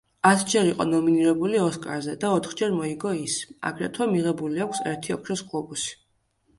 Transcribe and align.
ათჯერ 0.27 0.69
იყო 0.69 0.87
ნომინირებული 0.93 1.59
ოსკარზე 1.65 2.17
და 2.25 2.33
ოთხჯერ 2.39 2.75
მოიგო 2.79 3.13
ის, 3.21 3.39
აგრეთვე 3.73 4.11
მიღებული 4.17 4.69
აქვს 4.69 4.85
ერთი 4.97 5.19
ოქროს 5.21 5.49
გლობუსი. 5.53 5.99